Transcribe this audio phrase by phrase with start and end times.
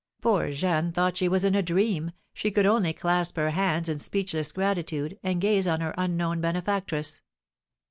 [0.19, 3.99] Poor Jeanne thought she was in a dream, she could only clasp her hands in
[3.99, 7.21] speechless gratitude, and gaze on her unknown benefactress.